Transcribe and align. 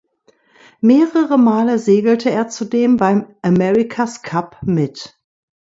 Mehrere 0.79 1.37
Male 1.37 1.77
segelte 1.77 2.31
er 2.31 2.49
zudem 2.49 2.97
beim 2.97 3.35
America’s 3.43 4.23
Cup 4.23 4.57
mit. 4.63 5.21